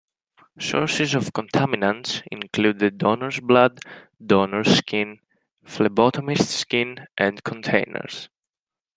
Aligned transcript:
Sources 0.57 1.13
of 1.13 1.31
contaminants 1.31 2.23
include 2.31 2.79
the 2.79 2.89
donor's 2.89 3.39
blood, 3.39 3.77
donor's 4.25 4.77
skin, 4.77 5.19
phlebotomist's 5.63 6.49
skin, 6.55 7.05
and 7.19 7.43
containers. 7.43 8.27